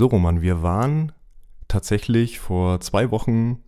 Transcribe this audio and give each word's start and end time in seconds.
So, 0.00 0.06
Roman, 0.06 0.40
wir 0.40 0.62
waren 0.62 1.12
tatsächlich 1.68 2.40
vor 2.40 2.80
zwei 2.80 3.10
Wochen 3.10 3.58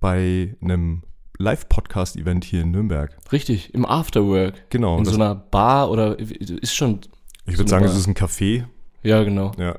bei 0.00 0.56
einem 0.62 1.02
Live-Podcast-Event 1.36 2.44
hier 2.44 2.62
in 2.62 2.70
Nürnberg. 2.70 3.14
Richtig, 3.30 3.74
im 3.74 3.84
Afterwork. 3.84 4.70
Genau. 4.70 4.96
In 4.96 5.04
so 5.04 5.14
einer 5.16 5.34
Bar 5.34 5.90
oder 5.90 6.18
ist 6.18 6.74
schon. 6.74 7.00
ich 7.44 7.56
so 7.56 7.58
würde 7.58 7.68
sagen, 7.68 7.84
eine 7.84 7.92
es 7.92 7.98
ist 7.98 8.06
ein 8.06 8.14
Café. 8.14 8.64
Ja, 9.02 9.22
genau. 9.22 9.52
Ja. 9.58 9.76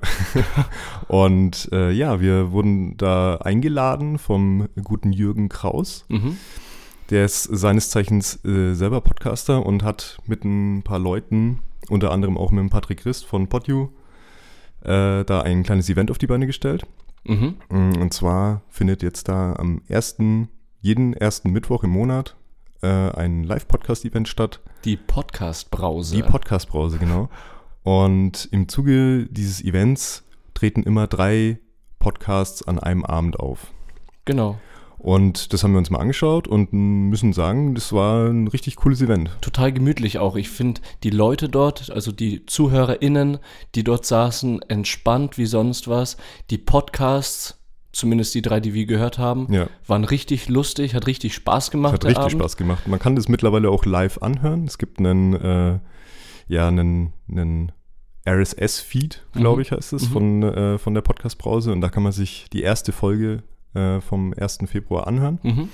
Und 1.07 1.67
äh, 1.71 1.89
ja, 1.89 2.21
wir 2.21 2.51
wurden 2.51 2.95
da 2.97 3.37
eingeladen 3.37 4.19
vom 4.19 4.69
guten 4.83 5.13
Jürgen 5.13 5.49
Kraus. 5.49 6.05
Mhm. 6.09 6.37
Der 7.09 7.25
ist 7.25 7.41
seines 7.41 7.89
Zeichens 7.89 8.45
äh, 8.45 8.75
selber 8.75 9.01
Podcaster 9.01 9.65
und 9.65 9.81
hat 9.81 10.19
mit 10.27 10.45
ein 10.45 10.83
paar 10.83 10.99
Leuten, 10.99 11.57
unter 11.89 12.11
anderem 12.11 12.37
auch 12.37 12.51
mit 12.51 12.59
dem 12.59 12.69
Patrick 12.69 12.99
Christ 12.99 13.25
von 13.25 13.47
PodU, 13.47 13.89
äh, 14.85 15.23
da 15.25 15.41
ein 15.41 15.63
kleines 15.63 15.89
Event 15.89 16.11
auf 16.11 16.17
die 16.17 16.27
Beine 16.27 16.45
gestellt. 16.47 16.85
Mhm. 17.25 17.55
Mm, 17.69 18.01
Und 18.01 18.13
zwar 18.13 18.61
findet 18.69 19.01
jetzt 19.03 19.27
da 19.27 19.53
am 19.53 19.81
ersten, 19.87 20.49
jeden 20.81 21.13
ersten 21.13 21.51
Mittwoch 21.51 21.83
im 21.83 21.89
Monat 21.91 22.35
äh, 22.81 22.87
ein 22.87 23.43
Live-Podcast-Event 23.43 24.27
statt. 24.27 24.61
Die 24.83 24.97
Podcast-Brause. 24.97 26.15
Die 26.15 26.23
Podcast-Brause, 26.23 26.97
genau. 26.99 27.29
Und 27.83 28.47
im 28.51 28.67
Zuge 28.67 29.27
dieses 29.29 29.63
Events 29.63 30.23
treten 30.53 30.83
immer 30.83 31.07
drei 31.07 31.59
Podcasts 31.99 32.67
an 32.67 32.79
einem 32.79 33.03
Abend 33.05 33.39
auf. 33.39 33.71
genau. 34.25 34.59
Und 35.05 35.53
das 35.53 35.63
haben 35.63 35.73
wir 35.73 35.77
uns 35.77 35.91
mal 35.91 35.99
angeschaut 35.99 36.47
und 36.47 36.73
müssen 36.73 37.31
sagen, 37.31 37.75
das 37.75 37.93
war 37.93 38.25
ein 38.27 38.47
richtig 38.47 38.75
cooles 38.77 39.03
Event. 39.03 39.29
Total 39.39 39.71
gemütlich 39.71 40.17
auch. 40.17 40.35
Ich 40.35 40.49
finde 40.49 40.81
die 41.03 41.11
Leute 41.11 41.47
dort, 41.47 41.91
also 41.91 42.11
die 42.11 42.43
ZuhörerInnen, 42.47 43.37
die 43.75 43.83
dort 43.83 44.07
saßen, 44.07 44.63
entspannt 44.63 45.37
wie 45.37 45.45
sonst 45.45 45.87
was. 45.87 46.17
Die 46.49 46.57
Podcasts, 46.57 47.59
zumindest 47.91 48.33
die 48.33 48.41
drei, 48.41 48.59
die 48.59 48.73
wir 48.73 48.87
gehört 48.87 49.19
haben, 49.19 49.45
Ja, 49.53 49.67
waren 49.85 50.05
richtig 50.05 50.49
lustig, 50.49 50.95
hat 50.95 51.05
richtig 51.05 51.35
Spaß 51.35 51.69
gemacht. 51.69 51.93
hat 51.93 52.05
richtig 52.05 52.23
Abend. 52.25 52.31
Spaß 52.41 52.57
gemacht. 52.57 52.87
Man 52.87 52.97
kann 52.99 53.15
das 53.15 53.29
mittlerweile 53.29 53.69
auch 53.69 53.85
live 53.85 54.17
anhören. 54.23 54.65
Es 54.65 54.79
gibt 54.79 54.97
einen, 54.97 55.33
äh, 55.35 55.79
ja, 56.47 56.67
einen, 56.67 57.13
einen 57.29 57.71
RSS-Feed, 58.27 59.23
glaube 59.33 59.57
Mhm. 59.57 59.61
ich, 59.61 59.71
heißt 59.71 59.93
es, 59.93 60.09
Mhm. 60.09 60.13
von, 60.13 60.43
äh, 60.43 60.77
von 60.79 60.95
der 60.95 61.01
Podcast-Brause. 61.01 61.71
Und 61.71 61.81
da 61.81 61.89
kann 61.89 62.01
man 62.01 62.11
sich 62.11 62.47
die 62.51 62.63
erste 62.63 62.91
Folge 62.91 63.43
äh, 63.75 64.01
vom 64.01 64.33
1. 64.37 64.59
Februar 64.67 65.07
anhören. 65.07 65.39
Mhm. 65.43 65.69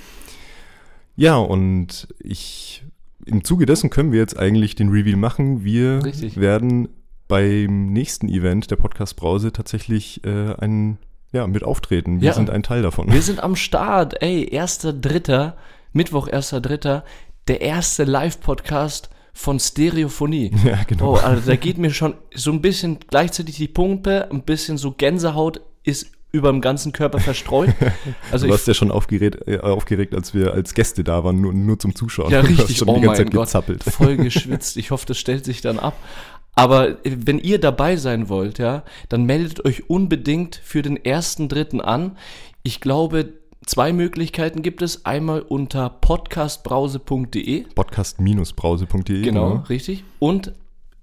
Ja, 1.15 1.37
und 1.37 2.07
ich, 2.19 2.83
im 3.25 3.43
Zuge 3.43 3.65
dessen 3.65 3.89
können 3.89 4.11
wir 4.11 4.19
jetzt 4.19 4.37
eigentlich 4.37 4.75
den 4.75 4.89
Reveal 4.89 5.17
machen. 5.17 5.63
Wir 5.63 6.03
Richtig. 6.03 6.39
werden 6.39 6.89
beim 7.27 7.93
nächsten 7.93 8.27
Event 8.27 8.71
der 8.71 8.75
Podcast 8.75 9.15
Brause 9.15 9.51
tatsächlich 9.53 10.23
äh, 10.25 10.53
ein, 10.55 10.97
ja, 11.31 11.47
mit 11.47 11.63
auftreten. 11.63 12.21
Wir 12.21 12.29
Ja. 12.29 12.33
sind 12.33 12.49
ein 12.49 12.63
Teil 12.63 12.81
davon. 12.81 13.11
Wir 13.11 13.21
sind 13.21 13.41
am 13.41 13.55
Start. 13.55 14.21
Ey, 14.21 14.49
1.3., 14.51 15.53
Mittwoch, 15.93 16.27
1.3., 16.27 17.03
der 17.47 17.61
erste 17.61 18.03
Live-Podcast 18.03 19.09
von 19.33 19.59
Stereophonie. 19.59 20.51
ja, 20.65 20.79
genau. 20.87 21.13
Oh, 21.13 21.15
also 21.17 21.49
da 21.49 21.55
geht 21.55 21.77
mir 21.77 21.91
schon 21.91 22.15
so 22.35 22.51
ein 22.51 22.61
bisschen 22.61 22.99
gleichzeitig 23.09 23.55
die 23.55 23.67
Pumpe, 23.67 24.29
ein 24.31 24.43
bisschen 24.43 24.77
so 24.77 24.91
Gänsehaut 24.91 25.61
ist 25.83 26.11
über 26.31 26.49
dem 26.49 26.61
ganzen 26.61 26.91
Körper 26.93 27.19
verstreut. 27.19 27.73
Also 28.31 28.45
du 28.47 28.53
warst 28.53 28.67
ja 28.67 28.73
schon 28.73 28.91
aufgeregt, 28.91 29.47
äh, 29.47 29.59
aufgeregt, 29.59 30.15
als 30.15 30.33
wir 30.33 30.53
als 30.53 30.73
Gäste 30.73 31.03
da 31.03 31.23
waren, 31.23 31.41
nur, 31.41 31.53
nur 31.53 31.77
zum 31.79 31.93
Zuschauen. 31.95 32.31
Ja, 32.31 32.39
richtig. 32.41 32.77
schon 32.77 32.87
Oh 32.87 32.95
die 32.95 33.01
ganze 33.01 33.23
mein 33.23 33.27
Zeit 33.27 33.33
Gott. 33.33 33.45
gezappelt. 33.47 33.83
Voll 33.83 34.15
geschwitzt. 34.17 34.77
Ich 34.77 34.91
hoffe, 34.91 35.05
das 35.05 35.17
stellt 35.17 35.43
sich 35.43 35.61
dann 35.61 35.79
ab. 35.79 35.95
Aber 36.55 37.05
äh, 37.05 37.17
wenn 37.25 37.39
ihr 37.39 37.59
dabei 37.59 37.95
sein 37.97 38.29
wollt, 38.29 38.59
ja, 38.59 38.83
dann 39.09 39.25
meldet 39.25 39.65
euch 39.65 39.89
unbedingt 39.89 40.55
für 40.63 40.81
den 40.81 41.03
ersten 41.03 41.49
Dritten 41.49 41.81
an. 41.81 42.17
Ich 42.63 42.79
glaube, 42.79 43.33
zwei 43.65 43.91
Möglichkeiten 43.91 44.61
gibt 44.61 44.81
es. 44.81 45.05
Einmal 45.05 45.41
unter 45.41 45.89
podcastbrause.de. 45.89 47.65
Podcast-brause.de. 47.75 49.21
Genau, 49.21 49.63
richtig. 49.69 50.03
Und 50.19 50.53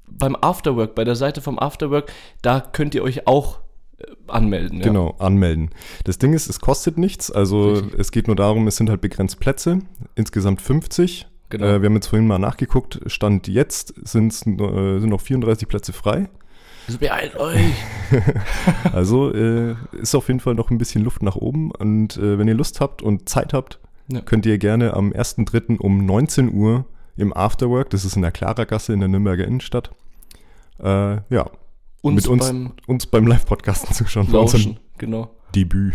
beim 0.07 0.37
Afterwork, 0.37 0.95
bei 0.95 1.05
der 1.05 1.17
Seite 1.17 1.41
vom 1.43 1.59
Afterwork, 1.59 2.13
da 2.43 2.61
könnt 2.61 2.95
ihr 2.95 3.03
euch 3.03 3.27
auch 3.27 3.59
äh, 3.99 4.05
anmelden. 4.27 4.79
Ja. 4.79 4.85
Genau, 4.85 5.15
anmelden. 5.19 5.71
Das 6.05 6.19
Ding 6.19 6.33
ist, 6.33 6.49
es 6.49 6.61
kostet 6.61 6.99
nichts. 6.99 7.31
Also 7.31 7.73
Richtig. 7.75 7.99
es 7.99 8.11
geht 8.13 8.27
nur 8.27 8.37
darum, 8.37 8.67
es 8.67 8.77
sind 8.77 8.91
halt 8.91 9.01
begrenzt 9.01 9.41
Plätze. 9.41 9.81
Insgesamt 10.15 10.61
50. 10.61 11.27
Genau. 11.51 11.65
Äh, 11.65 11.81
wir 11.83 11.87
haben 11.89 11.95
jetzt 11.95 12.09
vorhin 12.09 12.27
mal 12.27 12.39
nachgeguckt. 12.39 13.01
Stand 13.07 13.49
jetzt 13.49 13.95
äh, 13.99 14.05
sind 14.05 14.47
noch 14.59 15.21
34 15.21 15.67
Plätze 15.69 15.93
frei. 15.93 16.29
Also 16.87 16.99
beeilt 16.99 17.37
euch. 17.37 17.61
Also 18.93 19.33
äh, 19.35 19.75
ist 20.01 20.15
auf 20.15 20.29
jeden 20.29 20.41
Fall 20.41 20.55
noch 20.55 20.71
ein 20.71 20.79
bisschen 20.79 21.05
Luft 21.05 21.23
nach 21.23 21.37
oben. 21.37 21.71
Und 21.71 22.17
äh, 22.17 22.39
wenn 22.39 22.49
ihr 22.49 22.55
Lust 22.55 22.81
habt 22.81 23.03
und 23.03 23.29
Zeit 23.29 23.53
habt, 23.53 23.79
Ja. 24.11 24.21
könnt 24.23 24.47
ihr 24.47 24.57
gerne 24.59 24.95
am 24.95 25.13
1.3. 25.13 25.79
um 25.79 26.05
19 26.07 26.53
Uhr 26.53 26.87
im 27.17 27.37
Afterwork, 27.37 27.91
das 27.91 28.05
ist 28.05 28.17
in 28.17 28.23
der 28.23 28.31
Klarergasse 28.31 28.93
in 28.93 29.01
der 29.01 29.09
Nürnberger 29.09 29.45
Innenstadt, 29.45 29.91
äh, 30.83 31.17
ja, 31.29 31.51
Uns 32.01 32.15
mit 32.23 32.29
uns 32.29 32.47
beim 32.47 32.73
uns 32.87 33.07
beim 33.07 33.27
Live-Podcasten 33.27 33.95
zuschauen. 33.95 34.31
Lauschen. 34.31 34.79
Genau. 34.99 35.31
Debüt. 35.55 35.95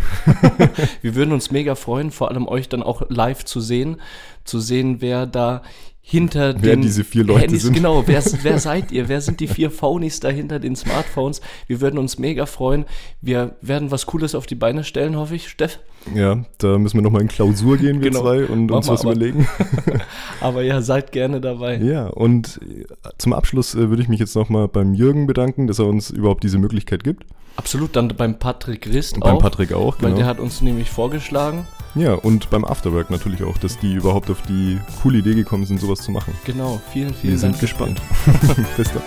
Wir 1.02 1.16
würden 1.16 1.31
uns 1.31 1.52
mega 1.52 1.75
freuen, 1.75 2.12
vor 2.12 2.30
allem 2.30 2.47
euch 2.47 2.69
dann 2.69 2.81
auch 2.81 3.03
live 3.09 3.46
zu 3.46 3.62
sehen, 3.62 4.02
zu 4.44 4.59
sehen, 4.59 5.00
wer 5.00 5.28
da 5.28 5.62
hinter 6.06 6.53
Wer 6.62 6.75
den 6.75 6.81
diese 6.81 7.06
vier 7.06 7.24
Leute 7.24 7.41
Handys, 7.44 7.64
sind. 7.64 7.74
genau, 7.74 8.03
wer, 8.06 8.22
wer 8.44 8.59
seid 8.59 8.91
ihr? 8.91 9.08
Wer 9.08 9.22
sind 9.22 9.40
die 9.40 9.47
vier 9.47 9.72
Phonies 9.72 10.19
da 10.19 10.28
hinter 10.30 10.59
den 10.59 10.75
Smartphones? 10.75 11.40
Wir 11.66 11.80
würden 11.80 11.97
uns 11.97 12.19
mega 12.19 12.46
freuen. 12.46 12.84
Wir 13.22 13.56
werden 13.62 13.90
was 13.90 14.06
Cooles 14.06 14.36
auf 14.36 14.46
die 14.46 14.56
Beine 14.56 14.84
stellen, 14.84 15.16
hoffe 15.16 15.36
ich, 15.36 15.47
Steff. 15.47 15.80
Ja, 16.14 16.44
da 16.58 16.78
müssen 16.78 16.97
wir 16.97 17.02
nochmal 17.02 17.22
in 17.22 17.30
Klausur 17.30 17.78
gehen, 17.78 18.02
wir 18.02 18.12
Genau. 18.12 18.22
zwei, 18.24 18.44
und 18.46 18.66
Mach 18.68 18.78
uns 18.78 18.90
was 18.90 19.02
aber- 19.02 19.12
überlegen. 19.14 19.47
Aber 20.41 20.62
ja, 20.62 20.81
seid 20.81 21.14
gerne 21.14 21.40
dabei. 21.40 21.78
Ja, 21.78 22.08
und 22.08 22.59
äh, 22.62 22.84
zum 23.18 23.31
Abschluss 23.31 23.74
äh, 23.74 23.90
würde 23.90 24.02
ich 24.02 24.09
mich 24.09 24.20
jetzt 24.20 24.35
nochmal 24.35 24.68
beim 24.68 24.94
Jürgen 24.94 25.25
bedanken, 25.25 25.68
dass 25.68 25.80
er 25.80 25.85
uns 25.88 26.09
überhaupt 26.09 26.44
diese 26.44 26.58
Möglichkeit 26.59 27.06
gibt. 27.06 27.24
Absolut, 27.56 27.96
dann 27.96 28.09
beim 28.09 28.40
Patrick 28.40 28.88
Rist 28.88 29.14
Und 29.16 29.22
beim 29.24 29.38
auch, 29.38 29.41
Patrick 29.41 29.72
auch, 29.72 29.96
weil 30.02 30.09
der 30.09 30.18
genau. 30.18 30.28
hat 30.28 30.40
uns 30.41 30.59
nämlich 30.62 30.90
vorgeschlagen. 30.90 31.66
Ja, 31.95 32.13
und 32.13 32.49
beim 32.49 32.65
Afterwork 32.65 33.11
natürlich 33.11 33.43
auch, 33.43 33.57
dass 33.57 33.77
die 33.77 33.93
überhaupt 33.93 34.29
auf 34.31 34.41
die 34.41 34.79
coole 35.01 35.19
Idee 35.19 35.35
gekommen 35.35 35.65
sind, 35.65 35.79
sowas 35.79 35.99
zu 35.99 36.11
machen. 36.11 36.33
Genau, 36.43 36.81
vielen, 36.91 37.13
vielen 37.13 37.33
Wir 37.35 37.39
Dank. 37.41 37.53
sind 37.55 37.59
gespannt. 37.59 38.01
Bis 38.77 38.91
dann. 38.91 39.03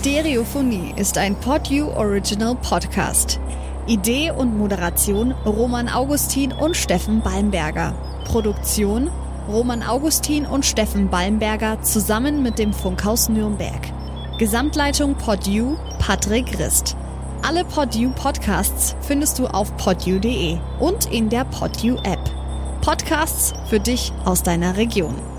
Stereophonie 0.00 0.94
ist 0.96 1.18
ein 1.18 1.34
PodU 1.34 1.88
Original 1.90 2.54
Podcast. 2.54 3.38
Idee 3.86 4.30
und 4.30 4.56
Moderation 4.56 5.32
Roman 5.44 5.90
Augustin 5.90 6.52
und 6.52 6.74
Steffen 6.74 7.20
Balmberger. 7.20 7.94
Produktion 8.24 9.10
Roman 9.46 9.82
Augustin 9.82 10.46
und 10.46 10.64
Steffen 10.64 11.10
Balmberger 11.10 11.82
zusammen 11.82 12.42
mit 12.42 12.58
dem 12.58 12.72
Funkhaus 12.72 13.28
Nürnberg. 13.28 13.92
Gesamtleitung 14.38 15.16
PodU 15.16 15.76
Patrick 15.98 16.58
Rist. 16.58 16.96
Alle 17.42 17.64
PodU 17.64 18.10
Podcasts 18.10 18.94
findest 19.00 19.38
du 19.38 19.46
auf 19.46 19.74
podu.de 19.78 20.58
und 20.78 21.10
in 21.10 21.30
der 21.30 21.44
PodU 21.44 21.96
App. 22.04 22.20
Podcasts 22.82 23.54
für 23.68 23.80
dich 23.80 24.12
aus 24.24 24.42
deiner 24.42 24.76
Region. 24.76 25.29